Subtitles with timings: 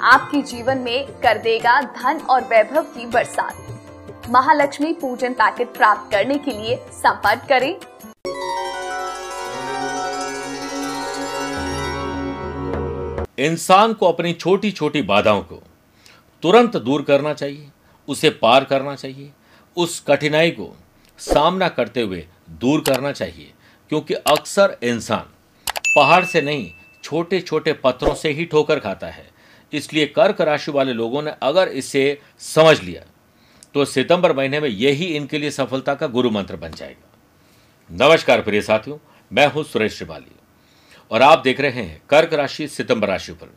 [0.00, 6.38] आपके जीवन में कर देगा धन और वैभव की बरसात। महालक्ष्मी पूजन पैकेट प्राप्त करने
[6.38, 7.74] के लिए संपर्क करें।
[13.38, 15.62] इंसान को अपनी छोटी छोटी बाधाओं को
[16.42, 17.68] तुरंत दूर करना चाहिए,
[18.08, 19.30] उसे पार करना चाहिए,
[19.76, 20.74] उस कठिनाई को
[21.18, 23.52] सामना करते हुए दूर करना चाहिए,
[23.88, 25.32] क्योंकि अक्सर इंसान
[25.96, 26.70] पहाड़ से नहीं
[27.04, 29.35] छोटे छोटे पत्थरों से ही ठोकर खाता है।
[29.72, 33.02] इसलिए कर्क राशि वाले लोगों ने अगर इसे समझ लिया
[33.74, 38.62] तो सितंबर महीने में यही इनके लिए सफलता का गुरु मंत्र बन जाएगा। नमस्कार प्रिय
[38.62, 38.98] साथियों,
[39.30, 40.30] मैं हूँ सुरेश श्रिवाली,
[41.10, 43.50] और आप देख रहे हैं कर्क राशि सितंबर राशि पर।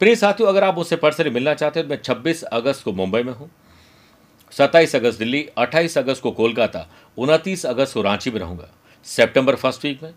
[0.00, 3.22] प्रिय साथियों, अगर आप मुझसे पर्सनली मिलना चाहते हैं तो मैं 26 अगस्त को मुंबई
[3.22, 3.50] में हूँ
[4.52, 6.86] 27 अगस्त दिल्ली 28 अगस्त को कोलकाता
[7.18, 8.68] 29 अगस्त को रांची में रहूँगा
[9.06, 10.14] सितंबर फ़र्स्ट वीक में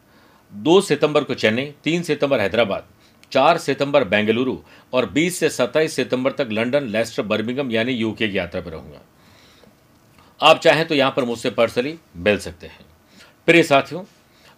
[0.52, 2.84] 2 सितंबर को चेन्नई 3 सितंबर हैदराबाद
[3.32, 4.58] 4 सितंबर बेंगलुरु
[4.94, 9.02] और 20 से 27 सितंबर तक लंदन, लेस्टर, बर्मिंगम यानी यूके की यात्रा पर रहूँगा।
[10.42, 12.86] आप चाहें तो यहाँ पर मुझसे पर्सनली मिल सकते हैं।
[13.48, 14.04] प्रिय साथियों,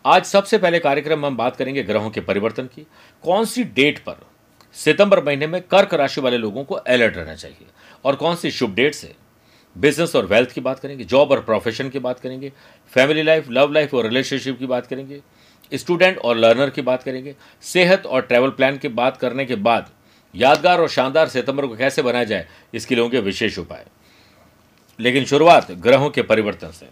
[0.05, 2.85] आज सबसे पहले कार्यक्रम में हम बात करेंगे ग्रहों के परिवर्तन की।
[3.23, 4.25] कौन सी डेट पर
[4.73, 7.67] सितंबर महीने में कर्क राशि वाले लोगों को अलर्ट रहना चाहिए?
[8.05, 9.13] और कौन सी शुभ डेट से
[9.77, 12.51] बिज़नेस और वेल्थ की बात करेंगे, जॉब और प्रोफेशन की बात करेंगे,
[12.93, 15.21] फैमिली लाइफ, लव लाइफ और रिलेशनशिप की बात करेंगे
[15.73, 19.89] स्टूडेंट और लर्नर की बात करेंगे, सेहत और ट्रैवल प्लान की बात करने के बाद
[20.33, 23.85] यादगार और शानदार सितंबर को कैसे बनाया जाए, इसके लिए होंगे विशेष उपाय।
[24.99, 26.87] लेकिन शुरुआत ग्रहों के परिवर्तन से।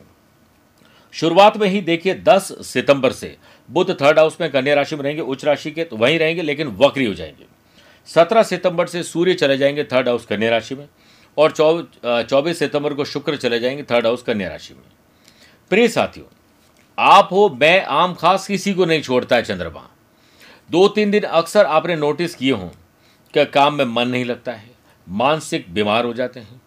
[1.14, 3.36] शुरुआत में ही देखिए 10 सितंबर से
[3.70, 6.68] बुध थर्ड हाउस में कन्या राशि में रहेंगे, उच्च राशि के तो वहीं रहेंगे, लेकिन
[6.78, 7.46] वक्री हो जाएँगे।
[8.08, 10.88] 17 सितंबर से सूर्य चले जाएँगे थर्ड हाउस कन्या राशि में,
[11.38, 11.52] और
[12.24, 14.84] चौबीस सितंबर को शुक्र चले जाएँगे थर्ड हाउस कन्या राशि में।
[15.72, 16.26] प्रिय साथियों
[17.00, 19.90] आप हो, मैं आम खास किसी को नहीं छोड़ता है, चंद्रमा।
[20.70, 22.70] दो तीन दिन अक्सर आपने नोटिस किए हों
[23.34, 24.70] कि काम में मन नहीं लगता है,
[25.08, 26.62] मानसिक बीमार हो जाते हैं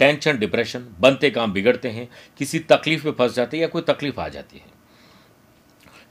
[0.00, 2.08] टेंशन डिप्रेशन बनते काम बिगड़ते हैं,
[2.38, 4.64] किसी तकलीफ़ में फंस जाते हैं या कोई तकलीफ़ आ जाती है।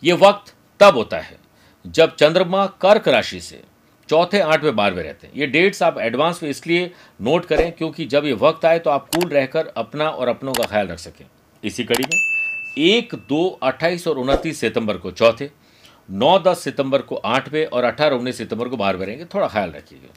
[0.04, 1.38] ये वक्त तब होता है,
[1.86, 3.62] जब चंद्रमा कर्क राशि से
[4.10, 8.26] चौथे आठवें बारहवें रहते हैं। ये डेट्स आप एडवांस में इसलिए नोट करें क्योंकि जब
[8.26, 11.26] ये वक्त आए तो आप कूल रहकर अपना और अपनों का ख्याल रख सकें।
[11.64, 12.20] इसी कड़ी में
[12.78, 15.52] एक, दो, अट्ठाईस और उनतीस सितंबर को चौथे,
[16.12, 20.14] नौ, दस सितंबर को आठवें और अठारह, उन्नीस सितंबर को बारहवें रहेंगे। थोड़ा ख्याल रखिएगा।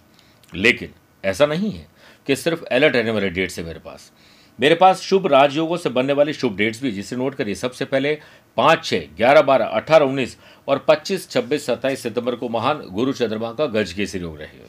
[0.54, 0.90] लेकिन
[1.24, 1.86] ऐसा नहीं है
[2.26, 4.12] कि सिर्फ़ अलर्ट रहने वाले डेट्स है मेरे पास।
[4.60, 8.20] मेरे पास शुभ राजयोगों से बनने वाली शुभ डेट्स भी, जिसे नोट करिए, सबसे पहले
[8.56, 10.36] पाँच छः ग्यारह, बारह, अठारह, उन्नीस
[10.68, 14.68] और पच्चीस, छब्बीस, सत्ताईस सितंबर को महान गुरु चंद्रमा का गज केसरी योग रहेगा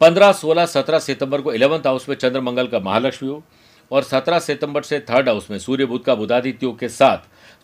[0.00, 3.44] पंद्रह, सोलह, सत्रह सितंबर को इलेवंथ हाउस में चंद्र मंगल का महालक्ष्मी योग
[3.90, 7.18] और सत्रह सितंबर से थर्ड हाउस में सूर्य बुद्ध का बुधादित्य योग के साथ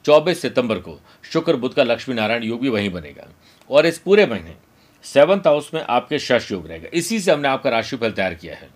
[0.04, 1.00] चौबीस सितंबर को
[1.32, 3.28] शुक्र बुद्ध का लक्ष्मी नारायण योग भी वहीं बनेगा।
[3.70, 4.54] और इस पूरे महीने
[5.02, 8.70] सेवंथ हाउस में आपके शश योग रहेगा। इसी से हमने आपका राशिफल तैयार किया है।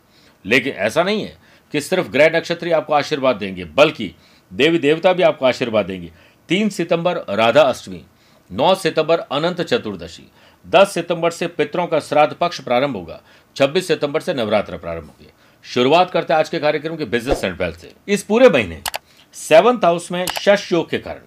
[0.47, 1.39] लेकिन ऐसा नहीं है
[1.73, 4.15] कि सिर्फ़ ग्रह नक्षत्री आपको आशीर्वाद देंगे, बल्कि
[4.53, 6.13] देवी देवता भी आपको आशीर्वाद देंगे।
[6.49, 8.05] तीन सितंबर राधा अष्टमी,
[8.53, 10.31] नौ सितंबर अनंत चतुर्दशी,
[10.69, 13.23] दस सितंबर से पितरों का श्राद्ध पक्ष प्रारंभ होगा,
[13.57, 15.29] छब्बीस सितंबर से नवरात्र प्रारंभ होगी।
[15.65, 18.81] शुरुआत करते हैं आज के कार्यक्रम के बिज़नेस एंड वेल्थ से। इस पूरे महीने
[19.35, 21.21] सेवंथ हाउस में शश योग के कारण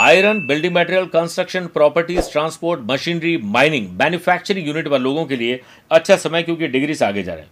[0.00, 6.16] iron building material construction properties transport machinery mining manufacturing unit वाले लोगों के लिए अच्छा
[6.16, 7.50] समय क्योंकि डिग्री से आगे जा रहे हैं।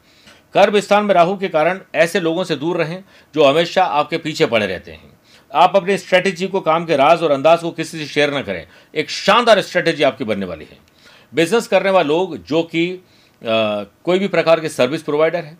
[0.54, 3.02] कर्म स्थान में राहु के कारण ऐसे लोगों से दूर रहें
[3.34, 5.10] जो हमेशा आपके पीछे पड़े रहते हैं।
[5.52, 8.66] आप अपनी स्ट्रेटेजी को काम के राज और अंदाज को किसी से शेयर न करें।
[8.94, 10.78] एक शानदार स्ट्रेटेजी आपकी बनने वाली है।
[11.34, 13.02] बिज़नेस करने वाले लोग जो कि
[13.42, 15.58] कोई भी प्रकार के सर्विस प्रोवाइडर है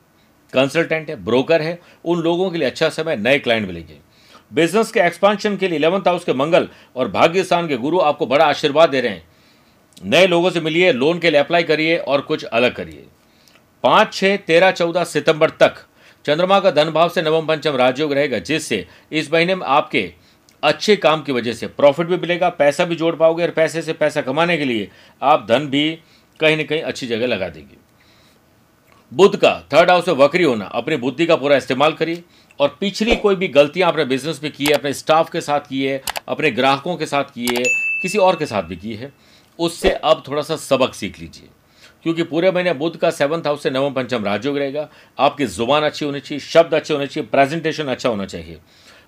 [0.52, 3.98] कंसल्टेंट है, ब्रोकर है, उन लोगों के लिए अच्छा समय, नए क्लाइंट मिलेंगे।
[4.50, 8.44] बिज़नेस के एक्सपांशन के लिए इलेवंथ हाउस के मंगल और भाग्यस्थान के गुरु आपको बड़ा
[8.44, 9.28] आशीर्वाद दे रहे हैं।
[10.04, 13.06] नए लोगों से मिलिए, लोन के लिए अप्लाई करिए और कुछ अलग करिए।
[13.84, 15.74] पाँच छः तेरह, चौदह सितंबर तक
[16.24, 20.12] चंद्रमा का धन भाव से नवम पंचम राजयोग रहेगा, जिससे इस महीने में आपके
[20.62, 23.92] अच्छे काम की वजह से प्रॉफिट भी मिलेगा, पैसा भी जोड़ पाओगे और पैसे से
[23.92, 24.88] पैसा कमाने के लिए
[25.22, 25.98] आप धन भी
[26.40, 27.76] कहीं ना कहीं अच्छी जगह लगा देंगे।
[29.12, 32.22] बुद्ध का थर्ड हाउस में वक्री होना, अपनी बुद्धि का पूरा इस्तेमाल करिए।
[32.60, 35.84] और पिछली कोई भी गलतियाँ अपने बिज़नेस में की है, अपने स्टाफ के साथ की
[35.84, 37.62] है, अपने ग्राहकों के साथ की है,
[38.02, 39.12] किसी और के साथ भी की है,
[39.58, 41.48] उससे अब थोड़ा सा सबक सीख लीजिए।
[42.02, 46.04] क्योंकि पूरे महीने बुद्ध का सेवंथ हाउस से नवम पंचम राजयोग रहेगा। आपकी ज़ुबान अच्छी
[46.04, 48.58] होनी चाहिए, शब्द अच्छे होने चाहिए प्रेजेंटेशन अच्छा होना चाहिए।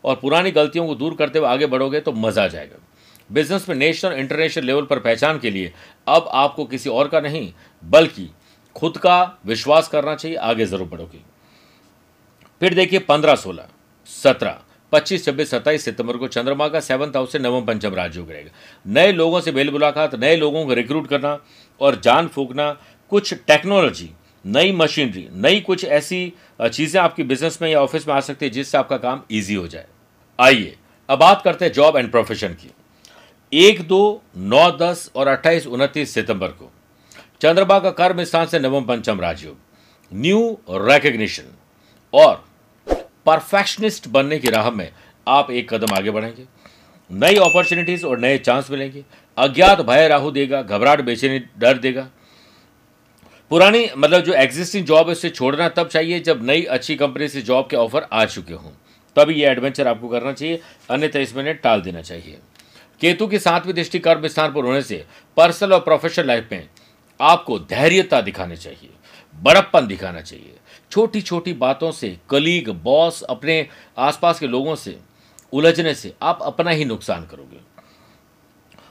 [0.04, 2.78] और पुरानी गलतियों को दूर करते हुए आगे बढ़ोगे तो मज़ा आ जाएगा।
[3.30, 5.72] बिज़नेस में नेशनल इंटरनेशनल लेवल पर पहचान के लिए
[6.08, 7.52] अब आपको किसी और का नहीं,
[7.84, 8.28] बल्कि
[8.76, 11.18] खुद का विश्वास करना चाहिए, आगे ज़रूर बढ़ोगे।
[12.60, 13.68] फिर देखिए पंद्रह सोलह,
[14.08, 14.58] सत्रह,
[14.92, 18.50] पच्चीस, छब्बीस, सत्ताईस सितंबर को चंद्रमा का सेवंथ हाउस से नवम पंचम राजयोग रहेगा।
[18.86, 21.38] नए लोगों से बेल मुलाकात, नए लोगों को रिक्रूट करना
[21.80, 22.70] और जान फूकना,
[23.12, 24.10] कुछ टेक्नोलॉजी
[24.44, 26.32] नई मशीनरी नई कुछ ऐसी
[26.62, 29.66] चीज़ें आपकी बिज़नेस में या ऑफ़िस में आ सकती है जिससे आपका काम ईजी हो
[29.68, 29.86] जाए।
[30.38, 30.76] आइए,
[31.08, 32.70] अब बात करते हैं जॉब एंड प्रोफेशन की।
[33.52, 36.70] एक दो नौ दस और अट्ठाईस उनतीस सितंबर को
[37.42, 39.56] चंद्रमा का कर्म स्थान से नवम पंचम राजयोग
[40.12, 41.44] न्यू रिकग्निशन
[42.12, 42.44] और
[43.26, 44.92] परफेक्शनिस्ट बनने की राह में
[45.26, 46.44] आप एक कदम आगे बढ़ेंगे।
[47.10, 49.04] नई अपॉर्चुनिटीज़ और नए चांस मिलेंगे।
[49.38, 52.06] अज्ञात भय राहु देगा, घबराहट, बेचैनी डर देगा।
[53.50, 57.42] पुरानी मतलब जो एग्जिस्टिंग जॉब है उसे छोड़ना तब चाहिए जब नई अच्छी कंपनी से
[57.42, 58.70] जॉब के ऑफ़र आ चुके हों।
[59.16, 60.60] तभी ये एडवेंचर आपको करना चाहिए,
[60.90, 62.38] अन्यथा इसमें टाल देना चाहिए।
[63.00, 65.04] केतु की सातवीं दृष्टि कर्म स्थान पर होने से
[65.36, 66.68] पर्सनल और प्रोफेशनल लाइफ में
[67.22, 68.90] आपको धैर्यता दिखानी चाहिए,
[69.36, 70.54] बड़प्पन दिखाना चाहिए।
[70.90, 73.66] छोटी छोटी बातों से, कलीग, बॉस, अपने
[73.98, 74.98] आसपास के लोगों से
[75.52, 77.60] उलझने से आप अपना ही नुकसान करोगे।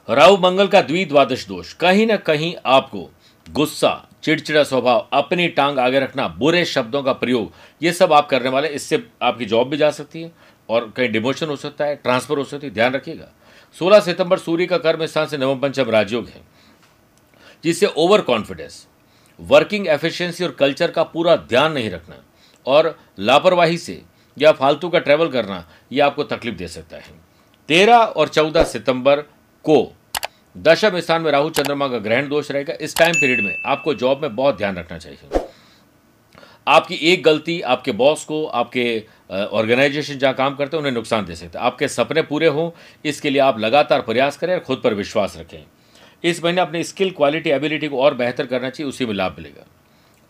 [0.07, 3.09] राहु मंगल का द्विद्वादश दोष, कहीं ना कहीं आपको
[3.49, 7.51] गुस्सा, चिड़चिड़ा स्वभाव, अपनी टांग आगे रखना, बुरे शब्दों का प्रयोग,
[7.81, 10.31] ये सब आप करने वाले, इससे आपकी जॉब भी जा सकती है
[10.69, 13.27] और कहीं डिमोशन हो सकता है, ट्रांसफ़र हो सकती है, ध्यान रखिएगा।
[13.79, 16.41] 16 सितंबर सूर्य का कर्म स्थान से नवम पंचम राजयोग है।
[17.63, 18.85] जिससे ओवर कॉन्फिडेंस
[19.39, 22.15] वर्किंग एफिशिएंसी और कल्चर का पूरा ध्यान नहीं रखना
[22.65, 24.01] और लापरवाही से
[24.37, 27.19] या फालतू का ट्रैवल करना यह आपको तकलीफ़ दे सकता है।
[27.69, 29.21] तेरह और चौदह सितंबर
[29.65, 29.93] को
[30.55, 34.21] दशम स्थान में राहु चंद्रमा का ग्रहण दोष रहेगा। इस टाइम पीरियड में आपको जॉब
[34.21, 35.45] में बहुत ध्यान रखना चाहिए।
[36.67, 41.35] आपकी एक गलती आपके बॉस को, आपके ऑर्गेनाइजेशन जहाँ काम करते हैं, उन्हें नुकसान दे
[41.35, 42.69] सकते हैं। आपके सपने पूरे हों,
[43.05, 45.63] इसके लिए आप लगातार प्रयास करें और खुद पर विश्वास रखें।
[46.23, 49.65] इस महीने अपनी स्किल, क्वालिटी, एबिलिटी को और बेहतर करना चाहिए, उसी में लाभ मिलेगा।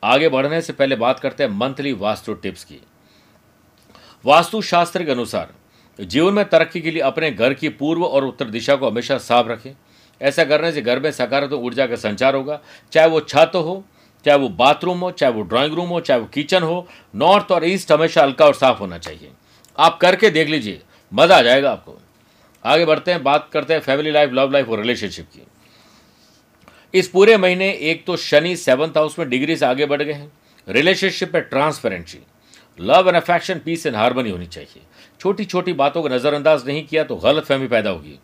[0.04, 2.80] आगे बढ़ने से पहले बात करते हैं मंथली वास्तु टिप्स की।
[4.26, 5.54] वास्तु शास्त्र के अनुसार,
[6.00, 9.48] जीवन में तरक्की के लिए अपने घर की पूर्व और उत्तर दिशा को हमेशा साफ़
[9.48, 9.72] रखें।
[10.22, 12.60] ऐसा करने से घर में सकारात्मक ऊर्जा का संचार होगा,
[12.92, 13.84] चाहे वो छत हो,
[14.26, 17.66] चाहे वो बाथरूम हो, चाहे वो ड्राइंग रूम हो, चाहे वो किचन हो, नॉर्थ और
[17.66, 19.32] ईस्ट हमेशा हल्का और साफ़ होना चाहिए।
[19.80, 20.82] आप करके देख लीजिए,
[21.14, 21.98] मज़ा आ जाएगा आपको।
[22.66, 25.42] आगे बढ़ते हैं, बात करते हैं फैमिली लाइफ लव लाइफ और रिलेशनशिप की।
[26.94, 30.32] इस पूरे महीने एक तो शनि सेवंथ हाउस में डिग्री से आगे बढ़ गए हैं।
[30.68, 32.18] रिलेशनशिप में transparency
[32.80, 34.82] love and affection peace and harmony होनी चाहिए।
[35.20, 38.20] छोटी छोटी बातों को नज़रअंदाज नहीं किया तो गलत फहमी पैदा होगी।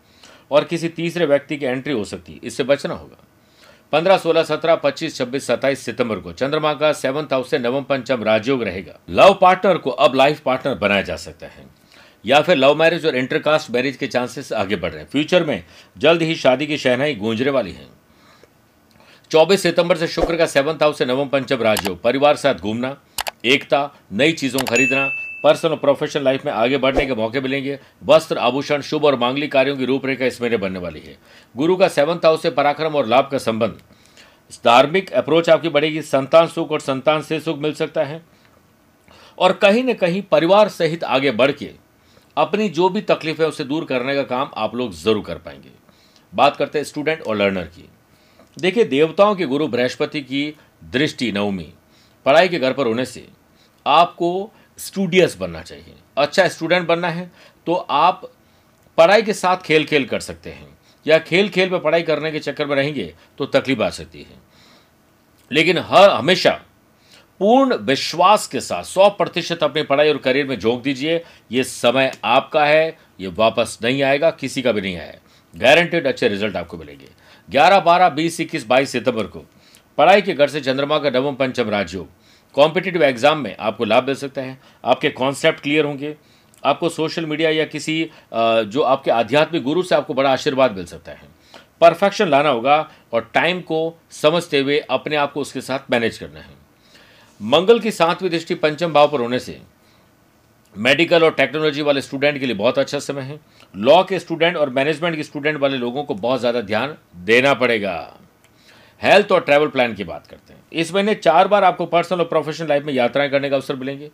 [0.51, 3.23] और किसी तीसरे व्यक्ति की एंट्री हो सकती। है इससे बचना होगा।
[3.91, 8.23] पंद्रह, सोलह, सत्रह, पच्चीस, छब्बीस, सत्ताईस सितंबर को चंद्रमा का सेवंथ हाउस से नवम पंचम
[8.23, 11.65] राजयोग रहेगा। लव पार्टनर को अब लाइफ पार्टनर बनाया जा सकता है।
[12.25, 15.63] या फिर लव मैरिज और इंटरकास्ट मैरिज के चांसेस आगे बढ़ रहे हैं। फ्यूचर में
[15.97, 18.06] जल्द ही शादी की शहनाई गूंजने वाली है।
[19.31, 22.95] 24 सितंबर से शुक्र का सेवंथ हाउस से नवम पंचम राजयोग। परिवार साथ घूमना,
[23.45, 25.09] एकता, नई चीज़ों खरीदना,
[25.43, 29.51] पर्सनल और प्रोफेशनल लाइफ में आगे बढ़ने के मौके मिलेंगे। वस्त्र, आभूषण, शुभ और मांगलिक
[29.51, 31.17] कार्यों की रूपरेखा इस महीने बनने वाली है।
[31.55, 33.81] गुरु का सेवंथ हाउस से पराक्रम और लाभ का संबंध।
[34.65, 38.21] धार्मिक अप्रोच आपकी बढ़ेगी। संतान सुख और संतान से सुख मिल सकता है।
[39.37, 41.69] और कहीं न कहीं परिवार सहित आगे बढ़ के
[42.37, 45.69] अपनी जो भी तकलीफ़ है उसे दूर करने का काम आप लोग ज़रूर कर पाएँगे।
[46.33, 47.89] बात करते हैं स्टूडेंट और लर्नर की।
[48.57, 51.71] देखिए, देवताओं के गुरु बृहस्पति की दृष्टि नवमी,
[52.25, 53.27] पढ़ाई के घर पर होने से
[53.85, 57.31] आपको स्टूडियस बनना चाहिए। अच्छा स्टूडेंट बनना है
[57.67, 58.29] तो आप
[58.97, 62.39] पढ़ाई के साथ खेल खेल कर सकते हैं। या खेल खेल में पढ़ाई करने के
[62.39, 64.39] चक्कर में रहेंगे तो तकलीफ़ आ सकती है।
[65.51, 66.51] लेकिन हर, हमेशा
[67.39, 72.11] पूर्ण विश्वास के साथ, सौ प्रतिशत अपनी पढ़ाई और करियर में झोंक दीजिए। ये समय
[72.25, 75.13] आपका है, ये वापस नहीं आएगा, किसी का भी नहीं आया
[75.55, 77.07] गारंटेड अच्छे रिज़ल्ट आपको मिलेंगे।
[77.49, 79.43] ग्यारह बारह बीस इक्कीस बाईस सितंबर को।
[79.97, 82.07] पढ़ाई के घर से चंद्रमा का नवम पंचम राजयोग
[82.55, 86.15] कॉम्पिटिटिव एग्ज़ाम में आपको लाभ मिल सकता है। आपके कॉन्सेप्ट क्लियर होंगे।
[86.63, 91.11] आपको सोशल मीडिया या किसी जो आपके आध्यात्मिक गुरु से आपको बड़ा आशीर्वाद मिल सकता
[91.11, 91.35] है।
[91.81, 92.77] परफेक्शन लाना होगा
[93.13, 93.79] और टाइम को
[94.11, 96.55] समझते हुए अपने आप को उसके साथ मैनेज करना है।
[97.41, 99.59] मंगल की सातवीं दृष्टि पंचम भाव पर होने से
[100.77, 103.39] मेडिकल और टेक्नोलॉजी वाले स्टूडेंट के लिए बहुत अच्छा समय है।
[103.73, 107.95] लॉ के स्टूडेंट और मैनेजमेंट के स्टूडेंट वाले लोगों को बहुत ज़्यादा ध्यान देना पड़ेगा।
[109.01, 112.25] हेल्थ और ट्रैवल प्लान की बात करते हैं। इस महीने चार बार आपको पर्सनल और
[112.25, 114.09] प्रोफेशनल लाइफ में यात्राएँ करने का अवसर मिलेंगे।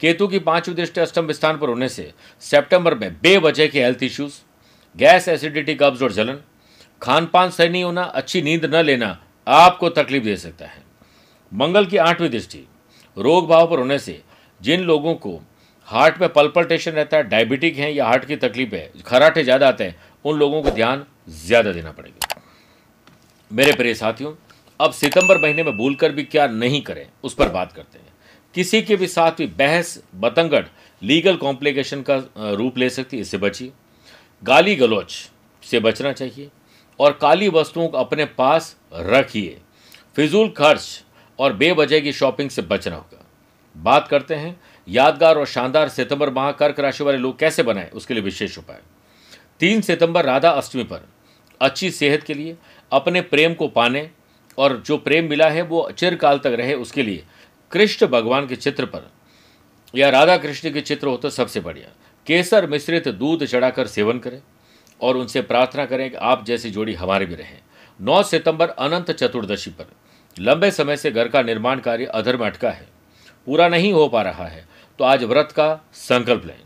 [0.00, 4.40] केतु की पांचवी दृष्टि अष्टम स्थान पर होने से सितंबर में बेवजह के हेल्थ इश्यूज़
[4.96, 6.38] गैस एसिडिटी कब्ज और जलन
[7.02, 10.82] खान पान सही नहीं होना, अच्छी नींद न लेना आपको तकलीफ़ दे सकता है।
[11.52, 12.64] मंगल की आठवीं दृष्टि
[13.16, 14.20] रोग भाव पर होने से
[14.60, 15.40] जिन लोगों को
[15.88, 19.84] हार्ट में पल्पल्टेशन रहता है, डायबिटिक है, या हार्ट की तकलीफ़ है, खराटे ज़्यादा आते
[19.84, 22.40] हैं, उन लोगों को ध्यान ज़्यादा देना पड़ेगा।
[23.50, 24.34] मेरे प्रिय साथियों,
[24.80, 28.10] अब सितंबर महीने में भूलकर भी क्या नहीं करें, उस पर बात करते हैं।
[28.54, 30.64] किसी के भी साथ भी बहस, बतंगड़,
[31.02, 33.72] लीगल कॉम्प्लिकेशन का रूप ले सकती है, इससे बचिए।
[34.42, 35.12] गाली गलोच
[35.62, 36.48] से बचना चाहिए,
[37.00, 39.58] और काली वस्तुओं को अपने पास रखिए।
[40.16, 41.02] फिजूल खर्च
[41.38, 43.24] और बेवजह की शॉपिंग से बचना होगा।
[43.76, 47.90] बात करते हैं यादगार और शानदार सितंबर माह कर्क राशि वाले लोग कैसे बनाए?
[47.90, 48.80] उसके लिए विशेष उपाय।
[49.60, 51.08] तीन सितंबर राधा अष्टमी पर।
[51.60, 52.56] अच्छी सेहत के लिए,
[52.92, 54.10] अपने प्रेम को पाने
[54.58, 57.24] और जो प्रेम मिला है वो चिरकाल तक रहे उसके लिए
[57.72, 59.10] कृष्ण भगवान के चित्र पर।
[59.94, 61.88] या राधा कृष्ण के चित्र हो तो सबसे बढ़िया।
[62.26, 64.40] केसर मिश्रित दूध चढ़ाकर सेवन करें
[65.00, 67.58] और उनसे प्रार्थना करें कि आप जैसी जोड़ी हमारे भी रहें।
[68.00, 69.86] नौ सितंबर अनंत चतुर्दशी पर।
[70.38, 72.86] लंबे समय से घर का निर्माण कार्य अधर में अटका है।
[73.46, 74.66] पूरा नहीं हो पा रहा है।
[74.98, 76.58] तो आज व्रत का संकल्प लें।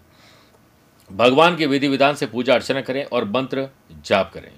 [1.10, 3.68] भगवान के विधि विधान से पूजा अर्चना करें और मंत्र
[4.06, 4.50] जाप करें।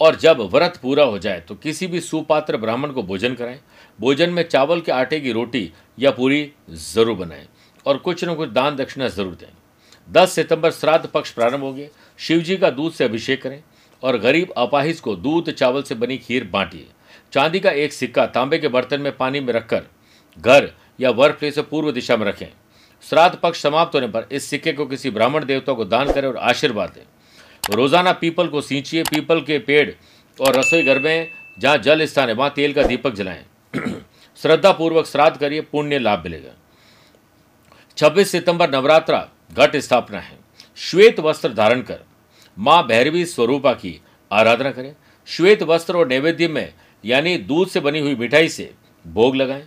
[0.00, 3.58] और जब व्रत पूरा हो जाए तो किसी भी सुपात्र ब्राह्मण को भोजन कराएँ।
[3.98, 7.46] भोजन में चावल के आटे की रोटी या पूरी ज़रूर बनाएँ
[7.86, 9.52] और कुछ न कुछ दान दक्षिणा ज़रूर दें।
[10.08, 13.62] 10 सितंबर श्राद्ध पक्ष प्रारंभ हो गए शिव जी का दूध से अभिषेक करें
[14.02, 16.86] और गरीब अपाहिज को दूध चावल से बनी खीर बांटिए।
[17.32, 19.86] चांदी का एक सिक्का तांबे के बर्तन में पानी में रखकर
[20.38, 20.70] घर
[21.00, 22.46] या वर्क प्लेस पूर्व दिशा में रखें।
[23.10, 26.36] श्राद्ध पक्ष समाप्त होने पर इस सिक्के को किसी ब्राह्मण देवता को दान करें और
[26.36, 29.90] आशीर्वाद दें। रोज़ाना पीपल को सींचिए, पीपल के पेड़
[30.38, 33.44] और रसोई घर में जहाँ जल स्थान है, वहाँ तेल का दीपक जलाएँ।
[34.36, 36.54] श्रद्धा पूर्वक श्राद्ध करिए, पुण्य लाभ मिलेगा।
[37.96, 40.38] 26 सितंबर नवरात्रा, घट स्थापना है।
[40.76, 42.00] श्वेत वस्त्र धारण कर
[42.58, 44.94] माँ भैरवी स्वरूपा की आराधना करें।
[45.26, 46.72] श्वेत वस्त्र और नैवेद्य में,
[47.04, 48.72] यानी दूध से बनी हुई मिठाई से
[49.04, 49.66] भोग लगाएँ।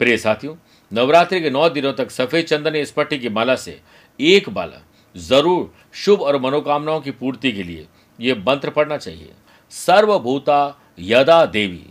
[0.00, 0.54] प्रिय साथियों
[0.92, 3.80] नवरात्रि के नौ दिनों तक सफ़ेद चंदन स्पट्टी की माला से
[4.20, 4.82] एक माला
[5.16, 7.86] ज़रूर शुभ और मनोकामनाओं की पूर्ति के लिए
[8.18, 9.32] ये मंत्र पढ़ना चाहिए।
[9.72, 10.60] सर्वभूता
[10.98, 11.84] यदा देवी,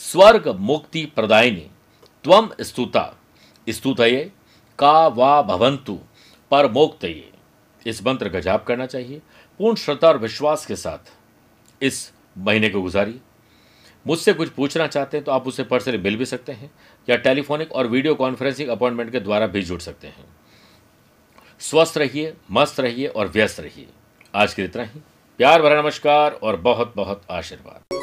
[0.00, 1.66] स्वर्ग मुक्ति प्रदायिनी
[2.24, 3.04] त्वम स्तुता।
[3.66, 4.30] स्तुतये
[4.78, 5.98] का वा भवंतु
[6.50, 7.30] पर मोक्त ये
[7.86, 9.20] इस मंत्र का जाप करना चाहिए।
[9.60, 11.12] पूर्ण श्रद्धा और विश्वास के साथ
[11.80, 13.20] इस महीने को गुजारिए।
[14.06, 16.70] मुझसे कुछ पूछना चाहते हैं तो आप उसे पर्सनली मिल भी सकते हैं
[17.08, 20.24] या टेलीफोनिक और वीडियो कॉन्फ्रेंसिंग अपॉइंटमेंट के द्वारा भी जुड़ सकते हैं।
[21.60, 23.86] स्वस्थ रहिए, मस्त रहिए और व्यस्त रहिए।
[24.34, 25.00] आज के इतना ही।
[25.38, 27.99] प्यार भरा नमस्कार और बहुत बहुत आशीर्वाद।